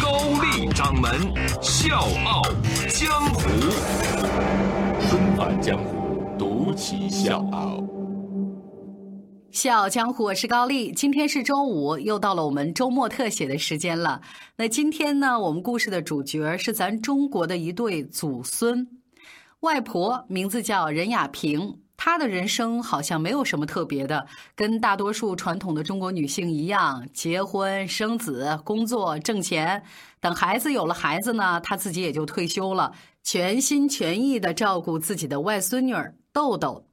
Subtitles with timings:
[0.00, 1.10] 高丽掌门
[1.62, 2.42] 笑傲
[2.88, 3.48] 江湖，
[5.08, 7.82] 重返江湖，独骑笑傲。
[9.50, 10.92] 笑傲江湖，我是高丽。
[10.92, 14.20] 今天是周五，又到了我们周末特写的时间了。
[14.56, 18.86] 那今天呢，我们故事的主角是咱中国的一对祖孙，
[19.60, 21.78] 外婆名字叫任雅萍。
[21.96, 29.82] 她的人生好像没有什么特别的，跟大多数传统的中国女性一样，结婚、生子、工作、挣钱。
[30.20, 36.86] 等孩子有了孩子呢，她自己也就退休了，全心全意的照顾自己的外孙女儿豆豆。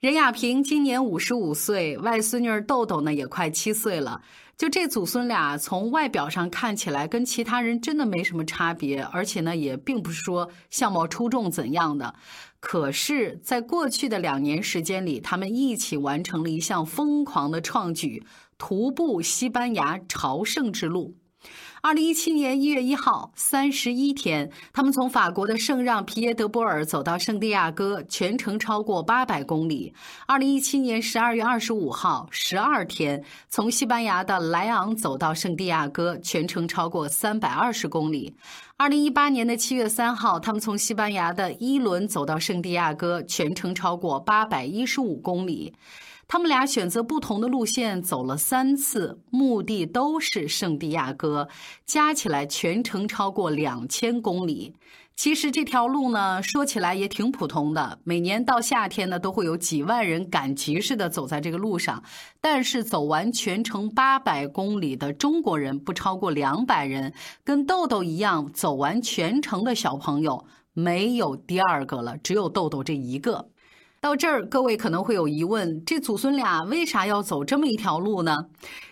[0.00, 4.22] 任雅萍今年五十五岁，外孙女儿豆豆呢也快七岁了。
[4.56, 12.14] 就这祖孙俩，从外表上看起来跟其他人真的没什么差别，而且呢也并不是说相貌出众怎样的。
[12.60, 18.22] 可是，在过去的两年时间里，他们一起完成了一项疯狂的创举——
[18.58, 21.16] 徒步西班牙朝圣之路。
[21.82, 29.94] 二零一七年一月一号，三十一天，他们从法国的圣让皮耶德波尔走到圣地亚哥，全程超过八百公里。
[30.26, 38.34] 二零一七年十二月二十五号，十二天，从西班牙的莱昂走到圣地亚哥，全程超过三百二十公里。
[38.76, 45.72] 二零一八年的七月三号，他们从西班牙的伊伦走到圣地亚哥，全程超过八百一十五公里。
[46.32, 51.48] 他们俩选择不同的路线走了三次，目的都是圣地亚哥，
[51.84, 54.76] 加起来全程超过两千公里。
[55.16, 62.00] 其实这条路呢，说起来也挺普通的，每年到夏天呢，都会有几万人赶集似的走在这个路上。
[62.40, 73.49] 但是走完全程八百公里的中国人不超过两百人，跟豆豆一样走完全程的小朋友没有第二个了，只有豆豆这一个。
[74.00, 78.46] 到这儿，各位可能会有疑问：这祖孙俩为啥要走这么一条路呢？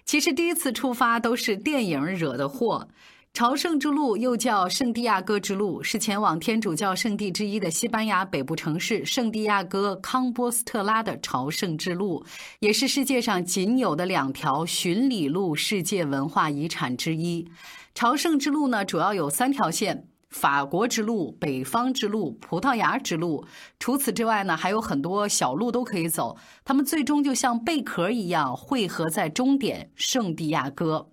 [0.05, 2.89] 其实第一次出发都是电影惹的祸。
[3.33, 12.23] 朝圣之路又叫圣地亚哥之路，是前往天主教圣地之一的西班牙北部城市圣地亚哥康波斯特拉的朝圣之路，
[12.61, 17.49] 也是世界上仅有的两条巡礼路世界文化遗产之一。
[17.95, 20.07] 朝圣之路呢，主要有三条线。
[20.31, 23.45] 法国之路、北方之路、葡萄牙之路，
[23.79, 26.37] 除此之外呢，还有很多小路都可以走。
[26.65, 31.11] 他们最终就像贝壳一样汇合在终点圣地亚哥。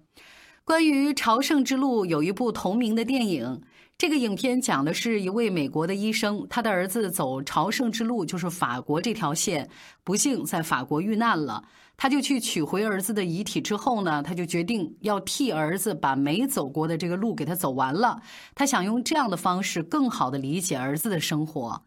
[0.63, 3.61] 关于朝圣之路，有一部同名的电影。
[3.97, 9.69] 这个影片讲的是一位美国的医生，他的儿子走朝圣之路，就是法国这条线，
[10.03, 11.63] 不幸在法国遇难了。
[11.97, 18.21] 他就去取回儿子的遗体之后呢，他就决定要替儿子把没走过的这个路给他走完了。
[18.53, 21.83] 他想用这样的方式更好的理解儿子的生活。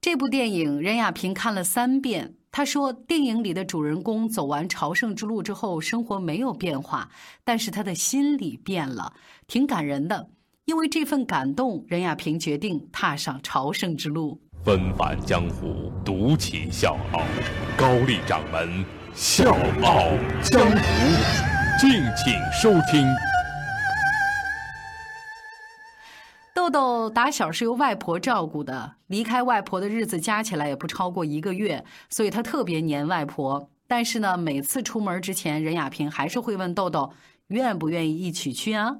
[0.00, 7.08] 这部电影任亚萍看了三遍，他说电影里的主人公走完朝圣之路之后，生活没有变化，
[7.44, 9.12] 但是他的心里变了，
[9.46, 10.28] 挺感人的。
[10.64, 14.40] 因为这份感动，任亚萍决定踏上朝圣之路。
[14.64, 17.22] 纷返江湖，独起笑傲，
[17.76, 20.08] 高丽掌门笑傲
[20.42, 20.78] 江湖，
[21.78, 23.06] 敬请收听。
[26.54, 33.68] 豆豆打小是由外婆照顾的，离开外婆的日子加起来也不超过一个月，所以他特别黏外婆。
[33.86, 37.12] 但是呢，每次出门之前，任亚萍还是会问豆豆
[37.48, 38.96] 愿不愿意一起去啊。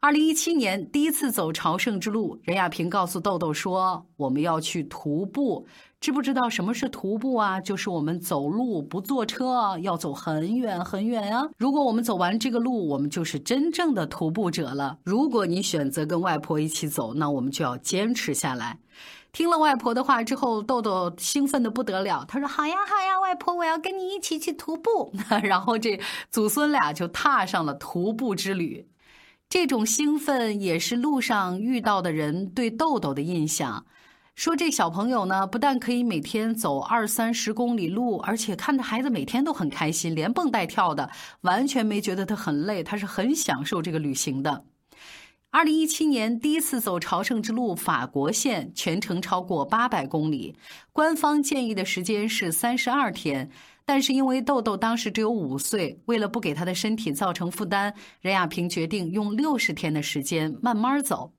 [0.00, 5.66] 二零一七年第一次走朝圣之路，任亚平告诉豆豆说：“我们要去徒步，
[6.00, 7.60] 知不知道什么是徒步啊？
[7.60, 11.46] 就是我们走路不坐车，要走很远很远啊。
[11.58, 14.98] 如果我们走完这个路，我们就是真正的徒步者了。
[15.04, 18.78] 如果你选择跟外婆一起走，那我们就要坚持下来。”
[19.32, 25.12] 听了外婆的话之后，豆豆兴奋的不得了，他说：“好呀好呀，外婆，我要跟你一起去徒步。
[25.44, 26.00] ”然后这
[26.30, 28.88] 祖孙俩就踏上了徒步之旅。
[29.50, 33.84] 这种兴奋也是路上遇到的人对豆豆的印象，
[34.36, 41.10] 说这小朋友呢，不但可以每天走二三十公里路，而且看着孩子每天都很开心，连蹦带跳的，
[41.40, 44.66] 完全没觉得他很累，他是很享受这个旅行的。
[45.50, 50.54] 二零一七年第一次走朝圣之路法国线，全程超过八百公里，
[50.92, 53.50] 官方建议的时间是三十二天。
[53.92, 61.32] 但是因为豆豆当时只有五岁，为了不给他的身体造成负担，任亚平决定用六十天的时间慢慢走。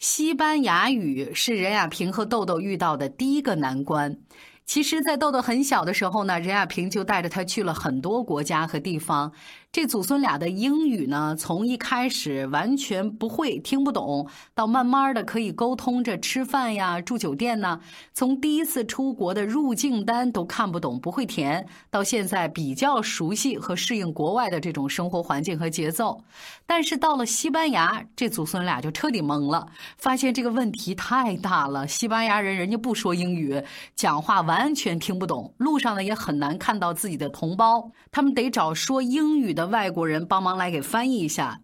[0.00, 4.18] 西班牙语是任亚平和豆豆遇到的第一个难关。
[4.66, 9.32] 其实，在豆豆很小的时候呢，任亚平就带着他去了很多国家和地方。
[9.74, 17.80] 这祖孙俩的英语呢，从一开始完全不会、听不懂，到慢慢的可以沟通着吃饭呀、住酒店呢。
[18.12, 26.22] 从第一次出国的入境单都看不懂、不会填，到现在比较熟悉和适应国外的这种生活环境和节奏。
[26.66, 29.66] 但是到了西班牙，这祖孙俩就彻底懵了，
[29.98, 31.88] 发现这个问题太大了。
[31.88, 33.60] 西班牙人人家不说英语，
[33.96, 39.63] 讲话完全听不懂，路上呢也很难看到自己的同胞，他们得找说英语的。
[39.66, 41.60] 外国人帮忙来给翻译一下，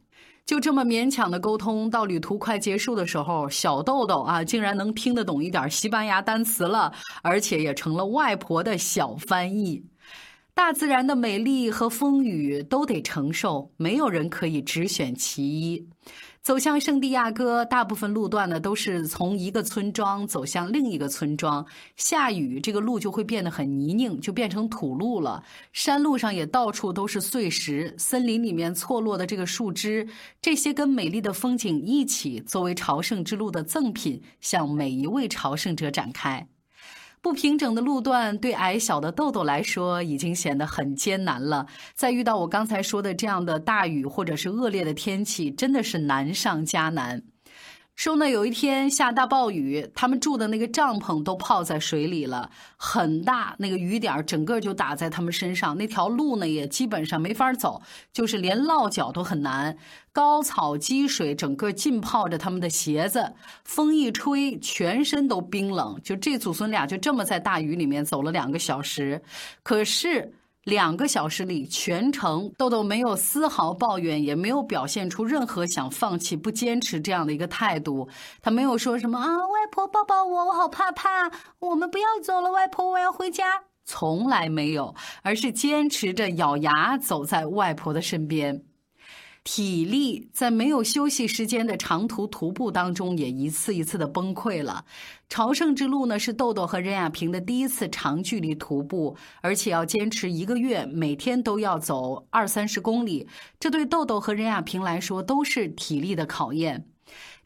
[0.47, 1.91] 就这么勉强的沟通。
[1.91, 6.93] 到旅途快结束的时候，小豆豆啊，竟然能听得懂一点西班牙单词了，
[7.23, 9.85] 而且也成了外婆的小翻译。
[10.55, 15.89] 大自然的美丽和风雨都得承受，没有人可以只选其一。
[16.43, 21.65] 走向圣地亚哥，大部分路段呢都是从一个村庄走向另一个村庄。
[21.97, 25.43] 下雨，这个路就会变得很泥泞，就变成土路了。
[25.73, 30.09] 山路上也到处都是碎石，森林里面错落的这个树枝，
[30.41, 36.49] 这些跟美丽的风景一起，作为朝圣之路的赠品，向每一位朝圣者展开。
[37.23, 41.67] 不平整的路段对矮小的豆豆来说已经显得很艰难了。
[41.95, 47.23] 再遇到我刚才说的这样的大雨或者是恶劣的天气，真的是难上加难。
[48.01, 59.77] 说呢，有一天下大暴雨，他们住的那个帐篷都泡在水里了，很大，那个雨点整个就打在他们身上，那条路呢也基本上没法走，就是连落脚都很难。
[60.13, 66.01] 高草积水，整个浸泡着他们的鞋子，风一吹，全身都冰冷。
[66.03, 69.21] 就这祖孙俩就这么在大雨里面走了两个小时，
[69.63, 70.33] 可是。
[70.65, 78.09] 两个小时里，全程豆豆没有丝毫抱怨，也没有表现出任何想放弃、不坚持这样的一个态度。
[78.43, 81.31] 他没有说什么啊，外婆抱抱我，我好怕怕，
[81.61, 83.63] 我们不要走了，外婆，我要回家。
[83.87, 88.63] 从来没有，而是坚持着咬牙走在外婆的身边。
[89.43, 94.85] 体力在没有休息时间的长途徒步当中，也一次一次的崩溃了。
[95.29, 103.27] 朝圣之路呢，是豆豆和任亚平的第一次长距离徒步，而且要坚持一个月，每天都要走二三十公里。
[103.59, 106.87] 这对豆豆和任亚平来说都是体力的考验。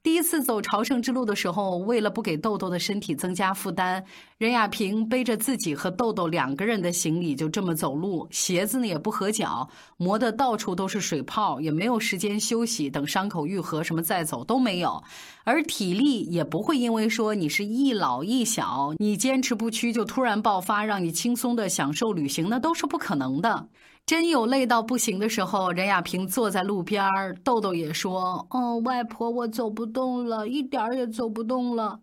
[0.04, 4.04] 第一次走朝圣之路的时候，为了不给豆豆的身体增加负担，
[4.36, 9.66] 任亚平背着自己和豆豆两个人的行李就这么走路，鞋子呢也不合脚，
[9.96, 15.02] 磨得到处都是水泡，也没有时间休息，等伤口愈合什么再走都没有，
[15.42, 23.68] 而体力也不会因为说你是一老一小，你坚持不屈就突然爆发，让你轻松的享受旅行，那都是不可能的。
[24.06, 32.00] 真有累到不行的时候，任亚平坐在路边儿，豆豆也说：“哦，外婆，我走不动了，一点儿也走不动了。”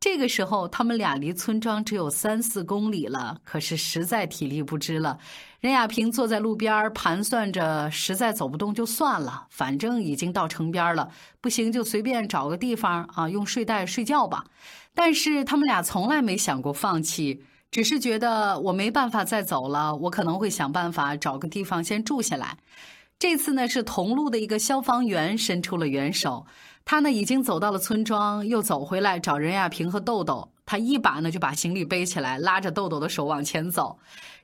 [0.00, 5.18] 这个时候，他们俩离村庄只有三四公里了，可是实在体力不支了。
[5.60, 11.10] 任亚平坐在路边盘算着，实在走不动就算了，反正已经到城边了，
[11.40, 14.44] 不行就随便找个地方啊，用睡袋睡觉吧。
[14.94, 17.44] 但是他们俩从来没想过放弃。
[17.70, 22.56] 只是觉得我没办法再走了，我可能会想办法找个地方先住下来。
[23.18, 26.46] 这次呢，是同路的一个消防员伸出了援手，
[26.84, 30.52] 他呢已经走到了村庄，又走回来找任亚平和豆豆。
[30.66, 33.98] 他一把呢就把行李背起来，拉着豆豆的手往前走。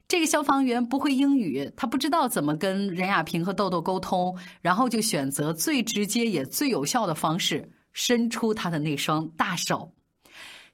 [0.09, 9.93] 这个消防员不会英语，他不知道怎么跟任亚平和豆豆沟通，然后就选择最直接也最有效的方式，伸出他的那双大手。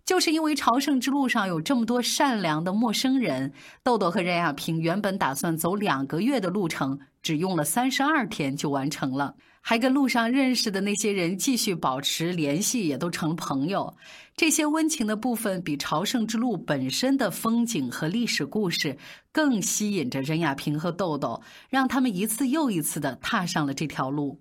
[0.09, 13.95] 就是因为朝圣之路上有这么多善良的陌生人，豆豆和任亚平原本打算走两个月的路程，只用了三十二天就完成了，还跟路上认识的那些人继续保持联系，也都成了朋友。
[14.35, 18.97] 这些温情的部分，比朝圣之路本身的风景和历史故事
[19.31, 24.41] 更吸引着任亚平和豆豆，让他们一次又一次的踏上了这条路。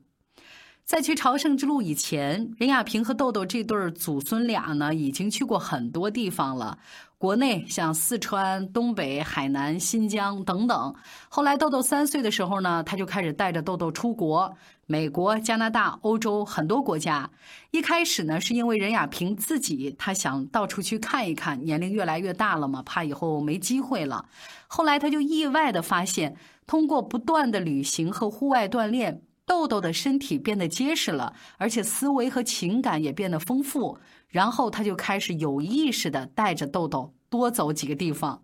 [0.87, 6.79] 在去朝圣之路以前，任亚平和豆豆这对祖孙俩呢，已经去过很多地方了。
[7.17, 10.95] 国内像四川、东北、海南、新疆等等。
[11.27, 17.29] 后来豆豆三岁的时候呢，他就开始带着豆豆出国，美国、加拿大、欧洲很多国家。
[17.71, 24.23] 一开始呢，是因为任亚平自己他想到处去看一看，年龄越来越大了嘛，怕以后没机会了。
[24.67, 29.21] 后来他就意外的发现，通过不断的旅行和户外锻炼。
[29.47, 33.97] 豆豆的身体变得结实了，而且思维和情感也变得丰富。
[34.27, 38.43] 然后他就开始有意识的带着豆豆多走几个地方。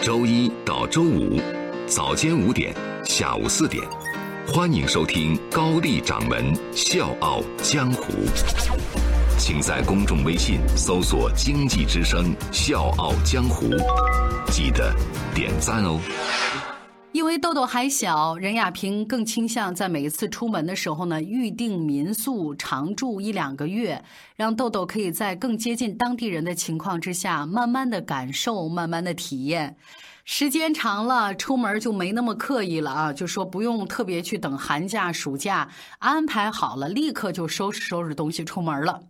[0.00, 1.38] 周一到周五，
[1.86, 2.74] 早间五点，
[3.04, 3.86] 下午四点，
[4.46, 8.10] 欢迎收听高丽掌门笑傲江湖。
[9.38, 13.68] 请在公众微信搜索“经济之声笑傲江湖”，
[14.50, 14.92] 记得
[15.34, 16.00] 点赞哦。
[17.10, 24.04] 因为豆豆还小，任亚平更倾向在每一次出门的时候呢，预定民宿常住一两个月，
[24.36, 29.76] 让豆豆可以在更接近当地人的情况之下，慢慢的感受，慢慢的体验。
[30.24, 39.00] 时间长了，出门就没那么刻意了啊，就说不用特别去等寒假、暑假，安排好了，立刻就收拾收拾东西出门了。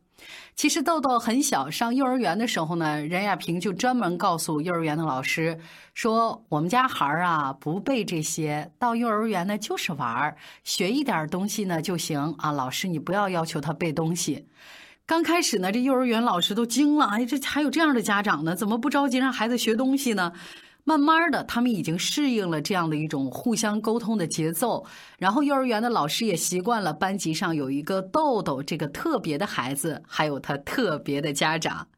[0.59, 5.57] 其实豆豆很小，上幼儿园的时候呢，任亚平就专门告诉幼儿园的老师
[5.95, 12.51] 说：“我们家孩儿啊，不背这些，到幼儿园呢就是玩儿，学一点东西呢就行啊。
[12.51, 14.49] 老师，你不要要求他背东西。”
[15.07, 18.57] 刚开始呢，这幼儿园老师都惊了，哎，这还有这样的家长呢？
[18.57, 20.33] 怎么不着急让孩子学东西呢？
[20.89, 24.87] 慢慢的，他们已经适应了这样的一种互相沟通的节奏，
[25.19, 31.89] 然后幼儿园的老师也习惯了班级上有一个豆豆这个特别的孩子，还有他特别的家长。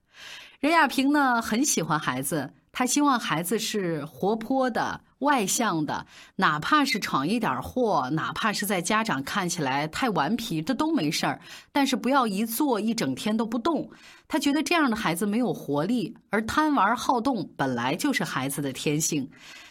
[0.59, 2.52] 任亚平呢，很喜欢孩子。
[2.73, 6.05] 他希望孩子是活泼的、外向的，
[6.37, 11.41] 哪怕是闯一点祸，哪怕是在家长看起来太顽皮，这都没事儿。
[11.73, 13.91] 但是不要一坐一整天都不动。
[14.29, 19.29] 他觉得这样的孩子没有活力，而贪玩好动本来就是孩子的天性。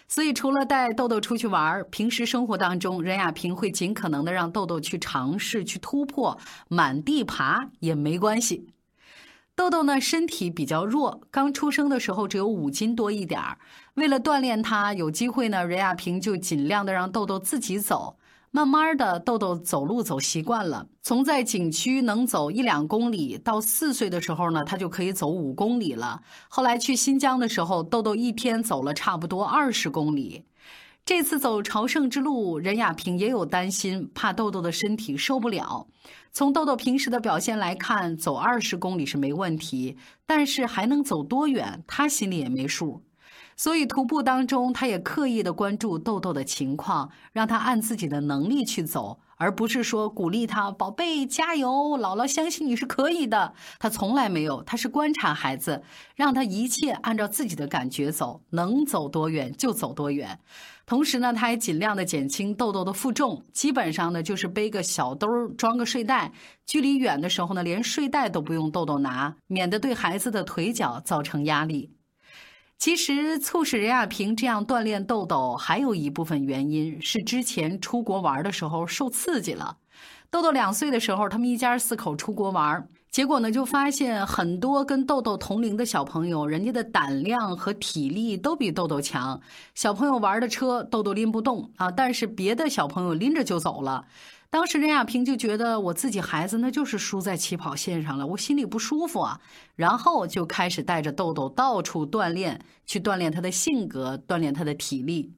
[0.08, 6.36] 所以，除了带豆豆出去玩，平时生活当中，任亚平会尽可能的让豆豆去尝试、去突破，
[6.68, 8.68] 满地爬也没关系。
[9.60, 13.58] 豆豆呢，身体比较弱，刚出生的时候只有五斤多一点儿。
[13.96, 18.16] 为了锻炼他，有机会呢，任亚平就尽量的让豆豆自己走。
[18.52, 26.22] 慢慢的，豆豆走路走习惯了，从在景区能走一两公里，到四岁的时候呢，他就可以走五公里了。
[26.48, 30.46] 后来去新疆的时候，豆豆一天走了差不多二十公里。
[31.10, 35.88] 这次走朝圣之路，任亚平也有担心，怕豆豆的身体受不了。
[36.32, 39.98] 从豆豆平时的表现来看，走二十公里是没问题，
[40.28, 43.02] 但是还能走多远，他心里也没数。
[43.60, 49.20] 所以徒步当中，他也刻意的关注豆豆的情况，让他按自己的能力去走。
[49.36, 53.54] 而不是说鼓励他，宝贝加油，姥姥相信你是可以的。
[53.78, 55.84] 他从来没有，他是观察孩子，
[56.16, 60.40] 让他一切按照自己的感觉走，能走多远就走多远。
[60.86, 66.32] 同时呢，他也尽量的减轻豆豆的负重，基本上呢就是背个小兜装个睡袋，
[66.66, 71.92] 距离远的时候呢，连睡袋都不用豆豆拿，免得对孩子的腿脚造成压力。
[72.80, 79.76] 其实，促使任亚平这样锻炼豆豆，还有一部分原因是之前出国玩的时候受刺激了。
[80.32, 89.42] 豆豆两岁的时候，他们一家四口出国玩，结果呢，就发现很多跟豆豆同龄的小朋友，人家的胆量和体力都比豆豆强。
[89.76, 94.06] 小朋友玩的车，豆豆拎不动啊，但是别的小朋友拎着就走了。
[94.52, 99.40] 当时任亚平就觉得我自己孩子那就是输在起跑线上了，我心里不舒服啊。
[99.76, 105.32] 然后就开始带着豆豆到处锻炼，去锻炼他的性格，锻炼他的体力。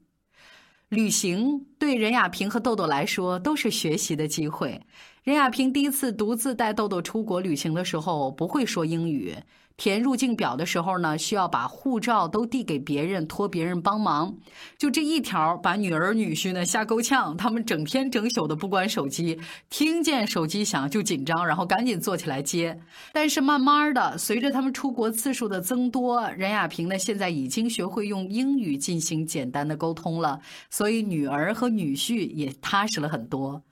[0.88, 4.80] 旅行对任亚平和豆豆来说都是学习的机会。
[5.22, 9.36] 任亚平第一次独自带豆豆出国旅行的时候，不会说英语。
[9.76, 14.36] 填入境表的时候呢，需要把护照都递给别人，托别人帮忙。
[14.76, 17.36] 就这一条，把女儿女婿呢吓够呛。
[17.36, 19.38] 他们整天整宿的不关手机，
[19.70, 22.80] 听见手机响就紧张，然后赶紧坐起来接。
[23.12, 33.62] 但是慢慢的，随着他们出国次数的增多，任亚平呢现在已经学会用英语进行简单的沟通了，所以女儿和女婿也踏实了很多。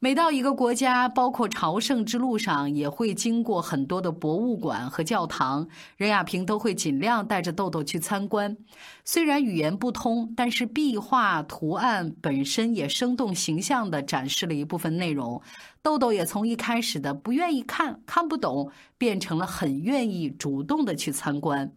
[0.00, 5.66] 每到一个国家，包括朝圣之路上，也会经过很多的博物馆和教堂。
[5.96, 8.56] 任亚平都会尽量带着豆豆去参观。
[9.04, 15.42] 虽然语言不通，但是壁画图案本身也生动形象地展示了一部分内容。
[15.82, 21.72] 豆豆也从一开始的不愿意看、看不懂，变成了很愿意主动地去参观。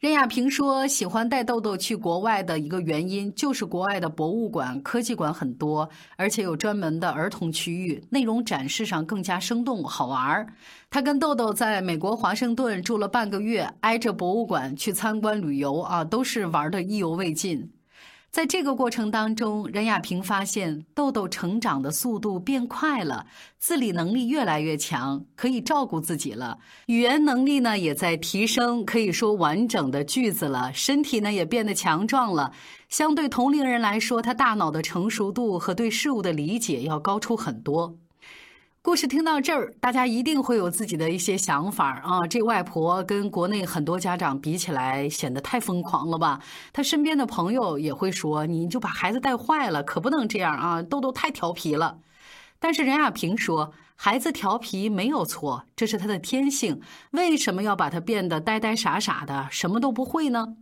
[0.00, 10.54] 任亚平说：“喜欢带豆豆去国外的一个原因，就是国外的博物馆、科技馆很多，而且有专门的儿童区域，内容展示上更加生动好玩。
[10.88, 17.70] 他跟豆豆在美国华盛顿住了半个月，挨着博物馆去参观旅游啊，都是玩的意犹未尽。”
[18.30, 23.26] 在这个过程当中，任亚平发现豆豆成长的速度变快了，
[23.58, 26.58] 自理能力越来越强，可以照顾自己了。
[26.86, 30.72] 语言能力呢也在提升，可以说完整的句子了。
[30.72, 32.52] 身体呢也变得强壮了。
[32.88, 37.96] 相对同龄人来说，他大脑的成熟度和对事物的理解要高出很多。
[38.82, 42.26] 故事听到这儿，大家一定会有自己的一些想法啊！
[42.26, 46.40] 这外婆跟国内很多家长比起来，显得太疯狂了吧？
[46.72, 50.82] 他身边的朋友也会说：“你就把孩子带坏了，可不能这样啊！
[50.82, 51.98] 豆豆太调皮了。”
[52.58, 60.56] 但是任亚平说，孩子调皮没有错，这是他的天性，为什么要把他变得呆呆傻傻的，什么都不会呢？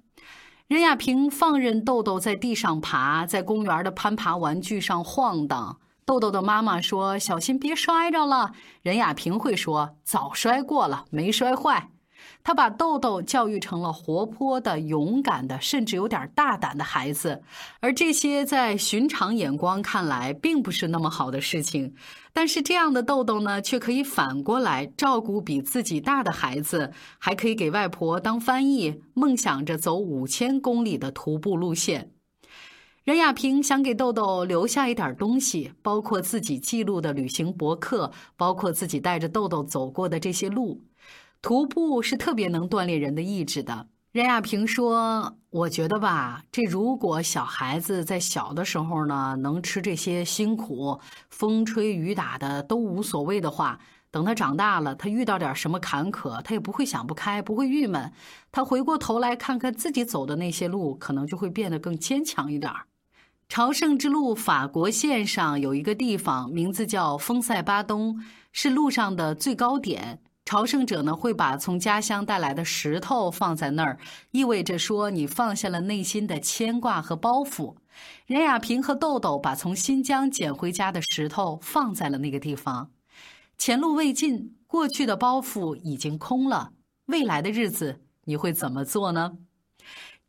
[0.66, 5.78] 任亚平放任豆豆在地上爬，在公园的攀爬玩具上晃荡。
[6.08, 11.90] 豆豆的妈妈说：“小心别摔着了。”任亚平会说：“早摔过了，没摔坏。”
[12.42, 17.42] 他把豆豆教育成了活泼的、勇敢的，甚至有点大胆的孩子，
[17.80, 21.94] 而这些在寻常眼光看来并不是那么好的事情。
[22.32, 32.12] 但是这样的豆豆呢，却可以反过来照顾比自己大的孩子，还可以给外婆当翻译，梦想着走五千公里的徒步路线。
[33.08, 40.82] 任亚平想给豆豆留下一点东西，包括自己记录的旅行博客，包括自己带着豆豆走过的这些路。
[41.40, 43.86] 徒步是特别能锻炼人的意志的。
[44.12, 51.00] 任亚平说：“我觉得吧，这如果小孩子在小的时候呢，能吃这些辛苦，
[51.30, 58.12] 风吹雨打的都无所谓的话，等他长大了，他遇到点什么坎坷，他也不会想不开，不会郁闷。
[58.52, 62.70] 他回过头来看看自己走的那些路，可能就会变得更坚强一点
[63.48, 73.98] 朝圣之路法国线上有一个地方，名字叫丰塞巴东，是路上的最高点。”朝圣者呢会把从家乡带来的石头放在那儿，
[74.30, 77.76] 意味着说你放下了内心的牵挂和包袱。
[78.26, 82.90] 任亚平和豆豆把从新疆捡回家的石头放在了那个地方。
[83.56, 86.72] 前路未尽，过去的包袱已经空了，
[87.06, 89.38] 未来的日子你会怎么做呢？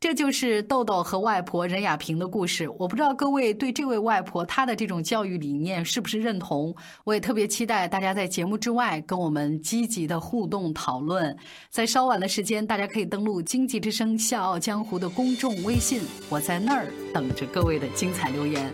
[0.00, 2.66] 这就是豆豆和外婆任亚平的故事。
[2.78, 6.74] 我不知道各位对这位外婆她的这种教育理念是不是认同？
[7.04, 11.36] 我也特别期待大家在节目之外跟我们积极的互动讨论。
[11.68, 18.72] 在稍晚的时间，大家可以登录《经济之声·笑傲江湖》的公众微信，我在那儿等着各位的精彩留言。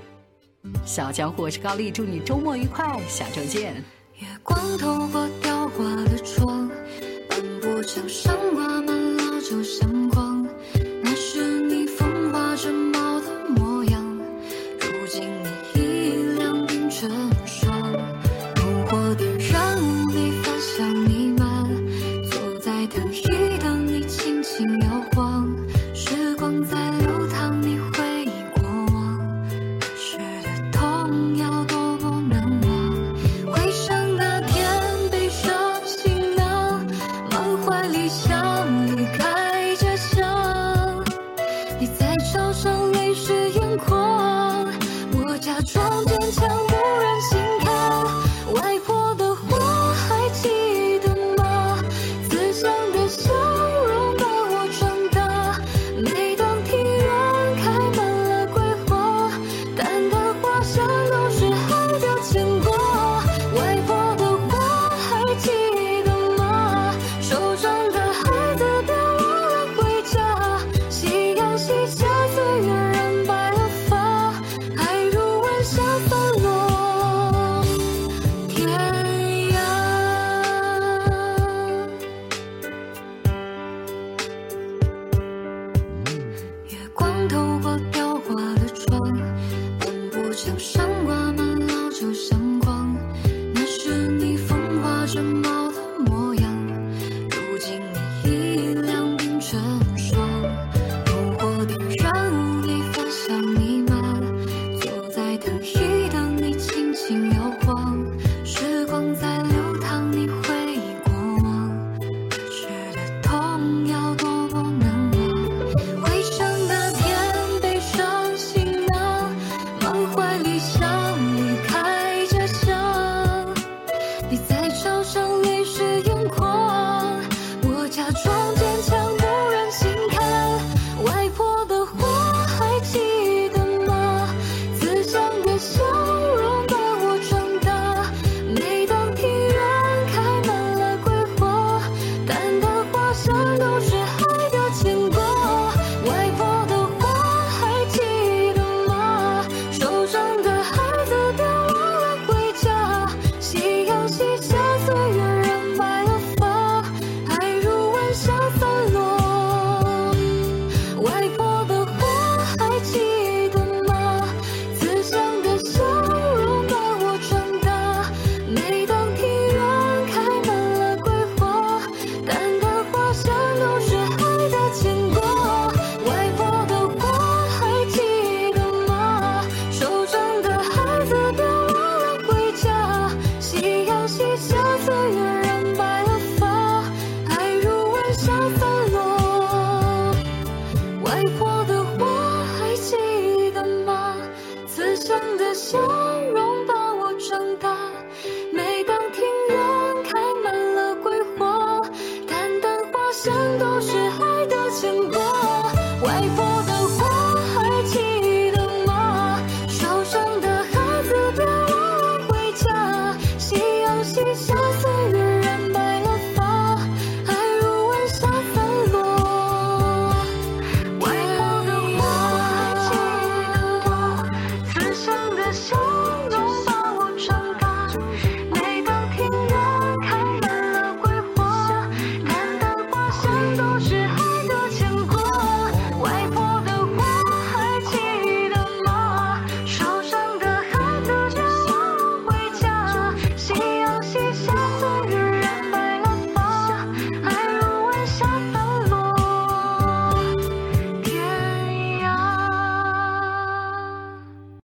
[0.85, 3.75] 小江湖，我是高丽，祝你周末愉快，下周见。
[4.21, 6.71] 月光透过雕花的窗，
[7.29, 9.96] 斑驳墙上挂满老旧相